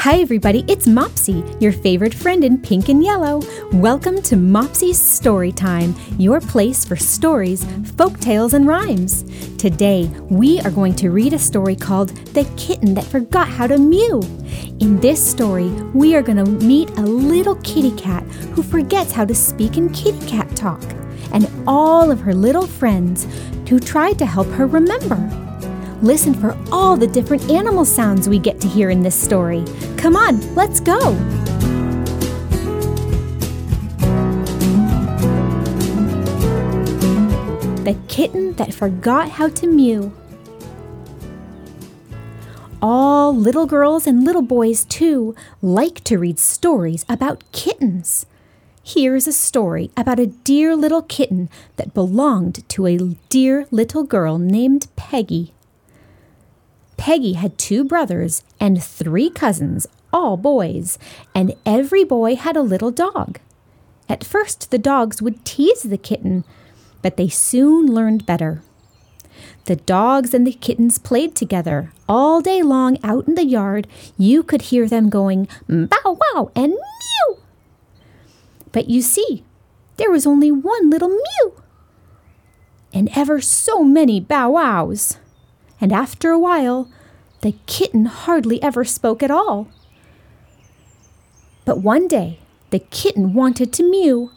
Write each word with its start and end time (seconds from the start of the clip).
Hi, 0.00 0.20
everybody, 0.20 0.64
it's 0.66 0.86
Mopsy, 0.86 1.44
your 1.60 1.72
favorite 1.72 2.14
friend 2.14 2.42
in 2.42 2.56
pink 2.56 2.88
and 2.88 3.04
yellow. 3.04 3.42
Welcome 3.70 4.22
to 4.22 4.34
Mopsy's 4.34 4.98
Story 4.98 5.52
Time, 5.52 5.94
your 6.16 6.40
place 6.40 6.86
for 6.86 6.96
stories, 6.96 7.66
folk 7.98 8.18
tales, 8.18 8.54
and 8.54 8.66
rhymes. 8.66 9.24
Today, 9.58 10.10
we 10.30 10.58
are 10.60 10.70
going 10.70 10.94
to 10.94 11.10
read 11.10 11.34
a 11.34 11.38
story 11.38 11.76
called 11.76 12.16
The 12.28 12.50
Kitten 12.56 12.94
That 12.94 13.04
Forgot 13.04 13.46
How 13.46 13.66
to 13.66 13.76
Mew. 13.76 14.22
In 14.80 14.98
this 15.00 15.22
story, 15.22 15.68
we 15.92 16.14
are 16.14 16.22
going 16.22 16.42
to 16.42 16.50
meet 16.64 16.88
a 16.96 17.02
little 17.02 17.56
kitty 17.56 17.94
cat 17.96 18.22
who 18.54 18.62
forgets 18.62 19.12
how 19.12 19.26
to 19.26 19.34
speak 19.34 19.76
in 19.76 19.90
kitty 19.90 20.26
cat 20.26 20.48
talk, 20.56 20.82
and 21.34 21.46
all 21.66 22.10
of 22.10 22.20
her 22.20 22.32
little 22.32 22.66
friends 22.66 23.26
who 23.68 23.78
try 23.78 24.14
to 24.14 24.24
help 24.24 24.48
her 24.52 24.66
remember. 24.66 25.49
Listen 26.02 26.32
for 26.32 26.56
all 26.72 26.96
the 26.96 27.06
different 27.06 27.50
animal 27.50 27.84
sounds 27.84 28.26
we 28.26 28.38
get 28.38 28.58
to 28.62 28.66
hear 28.66 28.88
in 28.88 29.02
this 29.02 29.14
story. 29.14 29.62
Come 29.98 30.16
on, 30.16 30.40
let's 30.54 30.80
go! 30.80 31.12
The 37.84 37.94
Kitten 38.08 38.54
That 38.54 38.72
Forgot 38.72 39.28
How 39.28 39.48
to 39.50 39.66
Mew. 39.66 40.10
All 42.80 43.36
little 43.36 43.66
girls 43.66 44.06
and 44.06 44.24
little 44.24 44.40
boys, 44.40 44.86
too, 44.86 45.34
like 45.60 46.02
to 46.04 46.16
read 46.18 46.38
stories 46.38 47.04
about 47.10 47.44
kittens. 47.52 48.24
Here's 48.82 49.26
a 49.26 49.34
story 49.34 49.90
about 49.98 50.18
a 50.18 50.28
dear 50.28 50.74
little 50.74 51.02
kitten 51.02 51.50
that 51.76 51.92
belonged 51.92 52.66
to 52.70 52.86
a 52.86 52.96
dear 53.28 53.66
little 53.70 54.04
girl 54.04 54.38
named 54.38 54.88
Peggy. 54.96 55.52
Peggy 57.00 57.32
had 57.32 57.56
two 57.56 57.82
brothers 57.82 58.44
and 58.60 58.84
three 58.84 59.30
cousins, 59.30 59.86
all 60.12 60.36
boys, 60.36 60.98
and 61.34 61.54
every 61.64 62.04
boy 62.04 62.36
had 62.36 62.58
a 62.58 62.62
little 62.62 62.90
dog. 62.90 63.40
At 64.06 64.22
first, 64.22 64.70
the 64.70 64.76
dogs 64.76 65.22
would 65.22 65.42
tease 65.46 65.82
the 65.82 65.96
kitten, 65.96 66.44
but 67.00 67.16
they 67.16 67.30
soon 67.30 67.86
learned 67.86 68.26
better. 68.26 68.62
The 69.64 69.76
dogs 69.76 70.34
and 70.34 70.46
the 70.46 70.52
kittens 70.52 70.98
played 70.98 71.34
together 71.34 71.90
all 72.06 72.42
day 72.42 72.62
long 72.62 72.98
out 73.02 73.26
in 73.26 73.34
the 73.34 73.46
yard. 73.46 73.88
You 74.18 74.42
could 74.42 74.68
hear 74.68 74.86
them 74.86 75.08
going 75.08 75.48
bow 75.66 76.18
wow 76.34 76.50
and 76.54 76.72
mew. 76.72 77.38
But 78.72 78.90
you 78.90 79.00
see, 79.00 79.42
there 79.96 80.10
was 80.10 80.26
only 80.26 80.50
one 80.50 80.90
little 80.90 81.08
mew, 81.08 81.62
and 82.92 83.08
ever 83.16 83.40
so 83.40 83.82
many 83.82 84.20
bow 84.20 84.50
wows 84.50 85.16
and 85.80 85.92
after 85.92 86.30
a 86.30 86.38
while, 86.38 86.88
the 87.40 87.54
kitten 87.66 88.04
hardly 88.04 88.62
ever 88.62 88.84
spoke 88.84 89.22
at 89.22 89.30
all. 89.30 89.68
But 91.64 91.78
one 91.78 92.06
day, 92.06 92.38
the 92.70 92.78
kitten 92.78 93.32
wanted 93.32 93.72
to 93.74 93.82
mew, 93.82 94.30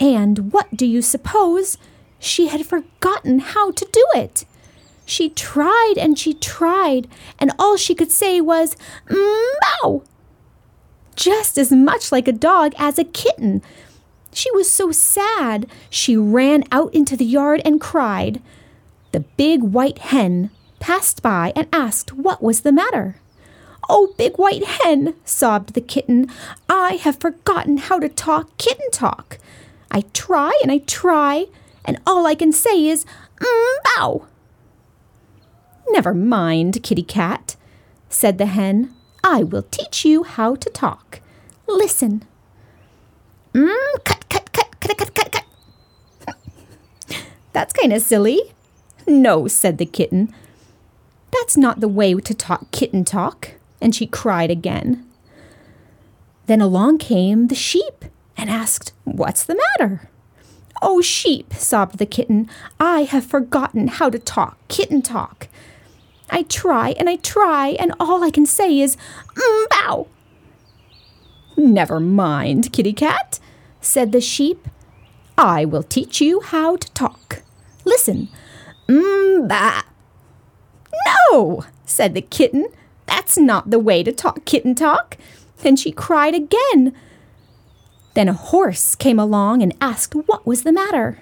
and 0.00 0.52
what 0.52 0.76
do 0.76 0.86
you 0.86 1.02
suppose? 1.02 1.78
She 2.18 2.48
had 2.48 2.66
forgotten 2.66 3.40
how 3.40 3.70
to 3.72 3.88
do 3.92 4.04
it. 4.14 4.44
She 5.04 5.28
tried 5.28 5.94
and 5.98 6.18
she 6.18 6.34
tried, 6.34 7.08
and 7.38 7.52
all 7.58 7.76
she 7.76 7.94
could 7.94 8.10
say 8.10 8.40
was, 8.40 8.76
Meow! 9.08 10.02
Just 11.14 11.56
as 11.56 11.70
much 11.70 12.10
like 12.10 12.26
a 12.26 12.32
dog 12.32 12.74
as 12.76 12.98
a 12.98 13.04
kitten. 13.04 13.62
She 14.32 14.50
was 14.50 14.68
so 14.68 14.92
sad, 14.92 15.66
she 15.88 16.16
ran 16.16 16.64
out 16.72 16.92
into 16.94 17.16
the 17.16 17.24
yard 17.24 17.62
and 17.64 17.80
cried. 17.80 18.42
The 19.12 19.20
big 19.20 19.62
white 19.62 19.98
hen 19.98 20.50
passed 20.86 21.20
by 21.20 21.52
and 21.56 21.66
asked 21.72 22.12
what 22.12 22.40
was 22.40 22.60
the 22.60 22.70
matter. 22.70 23.16
Oh, 23.88 24.14
big 24.16 24.36
white 24.36 24.64
hen, 24.64 25.14
sobbed 25.24 25.74
the 25.74 25.80
kitten, 25.80 26.30
I 26.68 26.92
have 27.02 27.18
forgotten 27.18 27.78
how 27.78 27.98
to 27.98 28.08
talk 28.08 28.56
kitten 28.56 28.88
talk. 28.92 29.38
I 29.90 30.02
try 30.12 30.56
and 30.62 30.70
I 30.70 30.78
try, 30.78 31.46
and 31.84 31.98
all 32.06 32.24
I 32.24 32.36
can 32.36 32.52
say 32.52 32.86
is, 32.86 33.04
mm, 33.40 33.76
bow. 33.96 34.26
Never 35.88 36.14
mind, 36.14 36.84
kitty 36.84 37.02
cat, 37.02 37.56
said 38.08 38.38
the 38.38 38.46
hen. 38.46 38.94
I 39.24 39.42
will 39.42 39.62
teach 39.62 40.04
you 40.04 40.22
how 40.22 40.54
to 40.54 40.70
talk. 40.70 41.20
Listen. 41.66 42.22
Mmm, 43.52 44.04
cut, 44.04 44.28
cut, 44.28 44.52
cut, 44.52 44.78
cut, 44.78 44.96
cut, 44.96 45.14
cut, 45.16 45.32
cut. 45.32 47.16
That's 47.52 47.72
kind 47.72 47.92
of 47.92 48.02
silly. 48.02 48.54
No, 49.08 49.48
said 49.48 49.78
the 49.78 49.86
kitten. 49.86 50.32
That's 51.38 51.56
not 51.56 51.80
the 51.80 51.88
way 51.88 52.14
to 52.14 52.34
talk 52.34 52.70
kitten 52.70 53.04
talk. 53.04 53.52
And 53.80 53.94
she 53.94 54.06
cried 54.06 54.50
again. 54.50 55.06
Then 56.46 56.60
along 56.60 56.98
came 56.98 57.48
the 57.48 57.54
sheep 57.54 58.04
and 58.36 58.48
asked, 58.48 58.92
What's 59.04 59.44
the 59.44 59.60
matter? 59.78 60.08
Oh, 60.82 61.00
sheep, 61.00 61.54
sobbed 61.54 61.98
the 61.98 62.06
kitten, 62.06 62.48
I 62.78 63.02
have 63.02 63.24
forgotten 63.24 63.88
how 63.88 64.10
to 64.10 64.18
talk 64.18 64.56
kitten 64.68 65.02
talk. 65.02 65.48
I 66.30 66.42
try 66.42 66.90
and 66.90 67.08
I 67.08 67.16
try, 67.16 67.76
and 67.78 67.94
all 67.98 68.22
I 68.22 68.30
can 68.30 68.46
say 68.46 68.80
is, 68.80 68.96
mm, 69.34 69.68
bow. 69.70 70.08
Never 71.56 71.98
mind, 72.00 72.72
kitty 72.72 72.92
cat, 72.92 73.40
said 73.80 74.12
the 74.12 74.20
sheep. 74.20 74.68
I 75.38 75.64
will 75.64 75.82
teach 75.82 76.20
you 76.20 76.40
how 76.40 76.76
to 76.76 76.90
talk. 76.92 77.42
Listen, 77.84 78.28
mm, 78.88 79.48
bah. 79.48 79.82
No, 81.06 81.64
said 81.84 82.14
the 82.14 82.22
kitten. 82.22 82.66
That's 83.06 83.38
not 83.38 83.70
the 83.70 83.78
way 83.78 84.02
to 84.02 84.12
talk 84.12 84.44
kitten 84.44 84.74
talk. 84.74 85.16
And 85.64 85.78
she 85.78 85.92
cried 85.92 86.34
again. 86.34 86.94
Then 88.14 88.28
a 88.28 88.32
horse 88.34 88.94
came 88.94 89.18
along 89.18 89.62
and 89.62 89.76
asked 89.80 90.14
what 90.14 90.46
was 90.46 90.62
the 90.62 90.72
matter. 90.72 91.20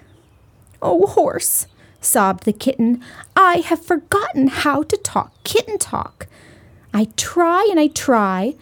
Oh, 0.81 1.07
horse, 1.07 1.67
sobbed 1.99 2.43
the 2.45 2.53
kitten, 2.53 3.03
I 3.35 3.57
have 3.57 3.85
forgotten 3.85 4.47
how 4.47 4.83
to 4.83 4.97
talk 4.97 5.31
kitten 5.43 5.77
talk. 5.77 6.27
I 6.93 7.09
try 7.17 7.67
and 7.69 7.79
I 7.79 7.87
try, 7.87 8.55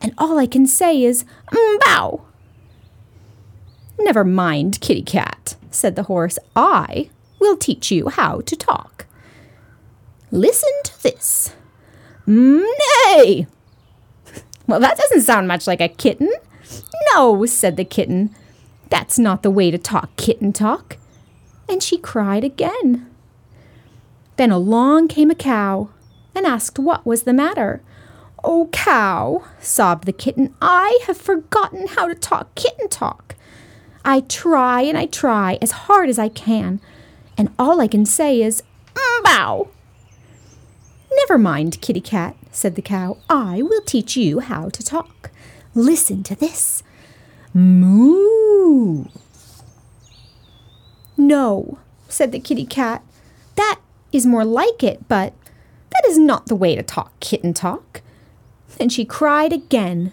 and 0.00 0.14
all 0.18 0.38
I 0.38 0.46
can 0.46 0.66
say 0.66 1.02
is, 1.02 1.24
mm, 1.52 1.80
bow. 1.86 2.22
Never 3.98 4.24
mind, 4.24 4.80
kitty 4.80 5.02
cat, 5.02 5.56
said 5.70 5.96
the 5.96 6.04
horse. 6.04 6.38
I 6.54 7.10
will 7.38 7.56
teach 7.56 7.90
you 7.90 8.08
how 8.08 8.40
to 8.42 8.56
talk. 8.56 9.06
Listen 10.30 10.70
to 10.84 11.02
this. 11.02 11.54
Nay! 12.26 13.46
Well, 14.66 14.80
that 14.80 14.96
doesn't 14.96 15.22
sound 15.22 15.48
much 15.48 15.66
like 15.66 15.80
a 15.80 15.88
kitten. 15.88 16.32
No, 17.12 17.44
said 17.46 17.76
the 17.76 17.84
kitten. 17.84 18.34
That's 18.88 19.18
not 19.18 19.42
the 19.42 19.50
way 19.50 19.70
to 19.70 19.78
talk 19.78 20.14
kitten 20.16 20.52
talk. 20.52 20.96
And 21.68 21.82
she 21.82 21.98
cried 21.98 22.44
again. 22.44 23.10
Then 24.36 24.50
along 24.50 25.08
came 25.08 25.30
a 25.30 25.34
cow 25.34 25.90
and 26.34 26.46
asked 26.46 26.78
what 26.78 27.04
was 27.04 27.24
the 27.24 27.32
matter. 27.32 27.82
Oh, 28.42 28.68
cow, 28.72 29.44
sobbed 29.60 30.06
the 30.06 30.12
kitten, 30.12 30.54
I 30.62 31.00
have 31.06 31.18
forgotten 31.18 31.88
how 31.88 32.08
to 32.08 32.14
talk 32.14 32.54
kitten 32.54 32.88
talk. 32.88 33.34
I 34.04 34.20
try 34.20 34.80
and 34.80 34.96
I 34.96 35.06
try 35.06 35.58
as 35.60 35.72
hard 35.72 36.08
as 36.08 36.18
I 36.18 36.28
can, 36.30 36.80
and 37.36 37.50
all 37.58 37.80
I 37.80 37.86
can 37.86 38.06
say 38.06 38.40
is, 38.40 38.62
mm, 38.94 39.24
bow. 39.24 39.68
Never 41.12 41.38
mind, 41.38 41.80
kitty 41.80 42.00
cat, 42.00 42.36
said 42.50 42.74
the 42.74 42.82
cow. 42.82 43.18
I 43.28 43.62
will 43.62 43.82
teach 43.82 44.16
you 44.16 44.40
how 44.40 44.68
to 44.68 44.82
talk. 44.82 45.30
Listen 45.74 46.22
to 46.24 46.34
this. 46.34 46.82
Moo. 47.52 49.06
No, 51.16 51.78
said 52.08 52.32
the 52.32 52.40
kitty 52.40 52.64
cat. 52.64 53.02
That 53.56 53.80
is 54.12 54.26
more 54.26 54.44
like 54.44 54.82
it, 54.82 55.06
but 55.08 55.34
that 55.90 56.04
is 56.06 56.18
not 56.18 56.46
the 56.46 56.56
way 56.56 56.74
to 56.74 56.82
talk 56.82 57.18
kitten 57.20 57.52
talk. 57.54 58.02
And 58.78 58.92
she 58.92 59.04
cried 59.04 59.52
again. 59.52 60.12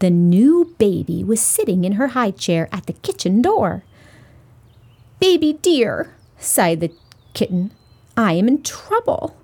The 0.00 0.10
new 0.10 0.74
baby 0.78 1.24
was 1.24 1.40
sitting 1.40 1.84
in 1.84 1.92
her 1.92 2.08
high 2.08 2.30
chair 2.30 2.68
at 2.72 2.86
the 2.86 2.92
kitchen 2.92 3.42
door. 3.42 3.84
Baby 5.20 5.54
dear, 5.54 6.14
sighed 6.38 6.80
the 6.80 6.92
kitten, 7.34 7.72
I 8.16 8.34
am 8.34 8.48
in 8.48 8.62
trouble. 8.62 9.36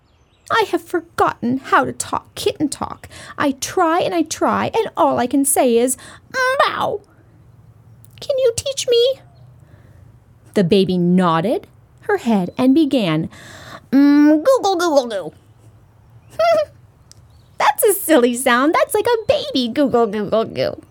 I 0.50 0.67
have 0.70 0.82
forgotten 0.82 1.58
how 1.58 1.85
to 1.85 1.93
talk 1.93 2.35
kitten 2.35 2.69
talk. 2.69 3.08
I 3.38 3.52
try 3.52 4.00
and 4.00 4.14
I 4.14 4.23
try, 4.23 4.70
and 4.75 4.91
all 4.96 5.19
I 5.19 5.26
can 5.26 5.44
say 5.44 5.76
is, 5.76 5.96
Bow! 6.67 7.00
Can 8.20 8.38
you 8.38 8.52
teach 8.56 8.87
me? 8.88 9.20
The 10.55 10.64
baby 10.64 10.99
nodded 10.99 11.67
her 12.02 12.19
head 12.19 12.50
and 12.56 12.75
began, 12.75 13.29
mm, 13.91 14.44
Google, 14.44 14.76
Google, 14.76 15.06
goo. 15.08 15.32
That's 17.58 17.82
a 17.85 17.93
silly 17.94 18.35
sound. 18.35 18.75
That's 18.75 18.94
like 18.94 19.06
a 19.06 19.26
baby 19.26 19.69
Google, 19.69 20.06
Google, 20.06 20.44
goo. 20.44 20.82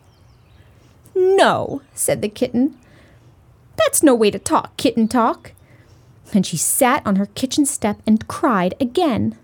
No, 1.16 1.82
said 1.94 2.22
the 2.22 2.30
kitten. 2.30 2.78
That's 3.78 4.04
no 4.04 4.16
way 4.16 4.32
to 4.32 4.40
talk 4.40 4.76
kitten 4.78 5.08
talk. 5.08 5.52
And 6.34 6.46
she 6.46 6.58
sat 6.58 7.06
on 7.06 7.18
her 7.18 7.28
kitchen 7.28 7.66
step 7.66 8.02
and 8.08 8.28
cried 8.28 8.74
again. 8.80 9.38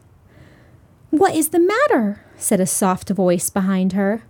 What 1.10 1.36
is 1.36 1.50
the 1.50 1.60
matter? 1.60 2.22
said 2.38 2.60
a 2.60 2.66
soft 2.66 3.10
voice 3.10 3.50
behind 3.50 3.94
her. 3.94 4.24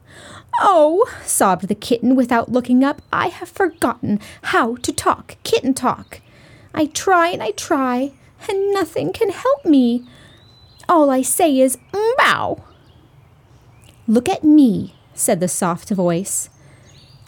Oh, 0.60 1.10
sobbed 1.24 1.68
the 1.68 1.76
kitten 1.76 2.16
without 2.16 2.52
looking 2.52 2.84
up, 2.84 3.02
I 3.14 3.28
have 3.28 3.50
forgotten 3.50 4.20
how 4.44 4.76
to 4.78 4.92
talk 4.92 5.38
kitten 5.44 5.74
talk. 5.74 6.22
I 6.74 6.86
try 6.88 7.30
and 7.30 7.44
I 7.44 7.52
try, 7.52 8.14
and 8.50 8.74
nothing 8.74 9.14
can 9.14 9.30
help 9.30 9.66
me. 9.66 10.08
All 10.88 11.10
I 11.10 11.22
say 11.22 11.60
is. 11.60 11.78
Look 14.10 14.28
at 14.28 14.44
me, 14.44 14.96
said 15.14 15.40
the 15.40 15.48
soft 15.48 15.92
voice. 15.92 16.50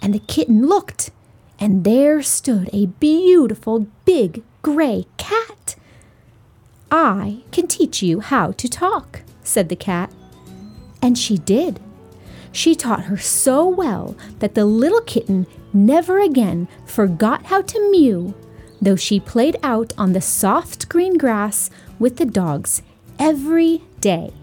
And 0.01 0.15
the 0.15 0.19
kitten 0.19 0.65
looked, 0.65 1.12
and 1.59 1.83
there 1.83 2.24
stood 2.24 2.71
a 2.74 2.88
beautiful 2.88 3.86
big 4.04 4.42
gray 4.63 5.06
cat. 5.18 5.75
I 6.89 7.44
can 7.51 7.68
teach 7.68 8.01
you 8.01 8.19
how 8.21 8.51
to 8.54 8.68
talk, 8.68 9.21
said 9.43 9.69
the 9.69 9.75
cat. 9.75 10.11
And 11.01 11.17
she 11.17 11.38
did. 11.38 11.79
She 12.51 12.75
taught 12.75 13.05
her 13.05 13.17
so 13.17 13.67
well 13.67 14.15
that 14.39 14.55
the 14.55 14.65
little 14.65 15.01
kitten 15.01 15.47
never 15.73 16.19
again 16.19 16.67
forgot 16.85 17.45
how 17.45 17.61
to 17.61 17.91
mew, 17.91 18.33
though 18.81 18.95
she 18.95 19.19
played 19.19 19.57
out 19.63 19.93
on 19.97 20.13
the 20.13 20.21
soft 20.21 20.89
green 20.89 21.17
grass 21.17 21.69
with 21.97 22.17
the 22.17 22.25
dogs 22.25 22.81
every 23.17 23.81
day. 23.99 24.33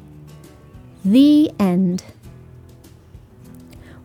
The 1.05 1.51
end. 1.59 2.05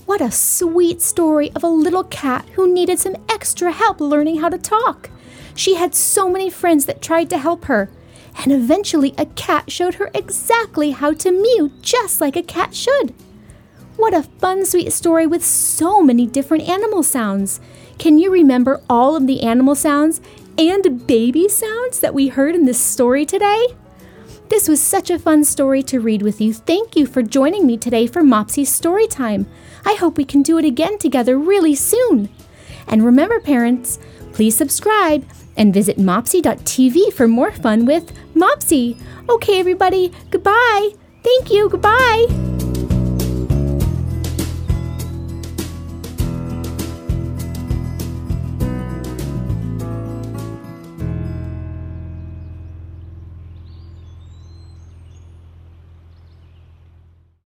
What 0.06 0.22
a 0.22 0.32
sweet 0.32 1.02
story 1.02 1.52
of 1.54 1.64
a 1.64 1.68
little 1.68 2.04
cat 2.04 2.46
who 2.54 2.72
needed 2.72 3.00
some 3.00 3.16
extra 3.30 3.72
help 3.72 4.02
learning 4.02 4.42
how 4.42 4.50
to 4.50 4.58
talk. 4.58 5.10
She 5.56 5.76
had 5.76 5.96
so 5.96 6.30
many 6.30 6.50
friends 6.50 6.86
that 6.86 7.02
tried 7.02 7.30
to 7.30 7.38
help 7.38 7.66
her, 7.66 7.90
and 8.38 8.52
eventually 8.52 9.14
a 9.18 9.26
cat 9.26 9.72
showed 9.72 9.96
her 9.96 10.10
exactly 10.14 10.92
how 10.92 11.14
to 11.14 11.32
mew 11.32 11.72
just 11.82 12.22
like 12.22 12.36
a 12.36 12.44
cat 12.44 12.76
should. 12.76 13.14
What 13.96 14.14
a 14.14 14.24
fun, 14.24 14.66
sweet 14.66 14.92
story 14.92 15.28
with 15.28 15.46
so 15.46 16.02
many 16.02 16.26
different 16.26 16.68
animal 16.68 17.04
sounds. 17.04 17.60
Can 18.00 18.18
you 18.18 18.32
remember 18.32 18.82
all 18.90 19.16
of 19.16 19.28
the 19.28 19.44
animal 19.44 19.76
sounds 19.76 20.20
and 20.58 21.06
baby 21.06 21.48
sounds 21.48 22.00
that 22.00 22.14
we 22.14 22.28
heard 22.28 22.56
in 22.56 22.66
this 22.66 22.80
story 22.80 23.26
today? 23.26 23.68
This 24.50 24.68
was 24.68 24.82
such 24.82 25.10
a 25.10 25.20
fun 25.20 25.44
story 25.46 25.82
to 25.84 26.00
read 26.00 26.22
with 26.22 26.42
you. 26.42 26.54
Thank 26.54 26.96
you 26.96 27.06
for 27.06 27.22
joining 27.24 27.66
me 27.66 27.78
today 27.78 28.08
for 28.08 28.22
Mopsy's 28.22 28.70
Story 28.70 29.08
Time. 29.08 29.48
I 29.86 29.94
hope 29.94 30.18
we 30.18 30.26
can 30.26 30.42
do 30.42 30.58
it 30.58 30.66
again 30.66 30.98
together 30.98 31.38
really 31.38 31.76
soon. 31.76 32.30
And 32.88 33.06
remember, 33.06 33.40
parents, 33.40 34.00
please 34.34 34.56
subscribe 34.56 35.26
and 35.58 35.74
visit 35.74 35.98
mopsy.tv 35.98 37.14
for 37.14 37.28
more 37.28 37.52
fun 37.52 37.86
with 37.86 38.12
Mopsy. 38.36 39.00
Okay, 39.30 39.60
everybody, 39.60 40.12
goodbye. 40.30 40.90
Thank 41.24 41.52
you, 41.52 41.70
goodbye. 41.70 42.53